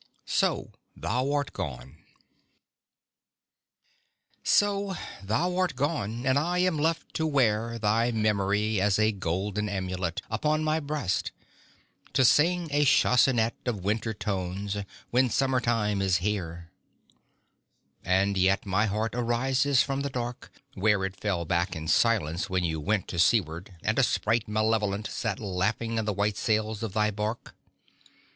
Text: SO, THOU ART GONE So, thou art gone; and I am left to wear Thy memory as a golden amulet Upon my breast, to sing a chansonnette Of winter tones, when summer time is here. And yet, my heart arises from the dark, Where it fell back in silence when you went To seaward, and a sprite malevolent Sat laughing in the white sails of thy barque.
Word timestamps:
SO, 0.25 0.71
THOU 0.99 1.31
ART 1.31 1.53
GONE 1.53 1.97
So, 4.41 4.95
thou 5.21 5.55
art 5.55 5.75
gone; 5.75 6.25
and 6.25 6.39
I 6.39 6.57
am 6.57 6.79
left 6.79 7.13
to 7.13 7.27
wear 7.27 7.77
Thy 7.77 8.09
memory 8.11 8.81
as 8.81 8.97
a 8.97 9.11
golden 9.11 9.69
amulet 9.69 10.23
Upon 10.27 10.63
my 10.63 10.79
breast, 10.79 11.31
to 12.13 12.25
sing 12.25 12.67
a 12.71 12.83
chansonnette 12.83 13.53
Of 13.67 13.83
winter 13.83 14.11
tones, 14.11 14.75
when 15.11 15.29
summer 15.29 15.59
time 15.59 16.01
is 16.01 16.17
here. 16.17 16.71
And 18.03 18.39
yet, 18.39 18.65
my 18.65 18.87
heart 18.87 19.13
arises 19.13 19.83
from 19.83 20.01
the 20.01 20.09
dark, 20.09 20.51
Where 20.73 21.05
it 21.05 21.15
fell 21.19 21.45
back 21.45 21.75
in 21.75 21.87
silence 21.87 22.49
when 22.49 22.63
you 22.63 22.79
went 22.81 23.07
To 23.09 23.19
seaward, 23.19 23.75
and 23.83 23.99
a 23.99 24.03
sprite 24.03 24.47
malevolent 24.47 25.05
Sat 25.05 25.39
laughing 25.39 25.99
in 25.99 26.05
the 26.05 26.11
white 26.13 26.37
sails 26.37 26.81
of 26.81 26.93
thy 26.93 27.11
barque. 27.11 27.53